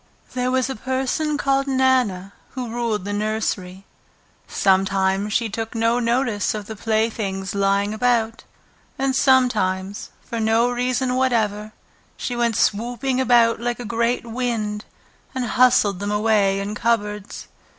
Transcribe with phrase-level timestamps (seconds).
[0.33, 3.85] There was a person called Nana who ruled the nursery.
[4.47, 8.43] Sometimes she took no notice of the playthings lying about,
[8.97, 11.71] and sometimes, for no reason whatever,
[12.17, 14.85] she went swooping about like a great wind
[15.35, 17.47] and hustled them away in cupboards.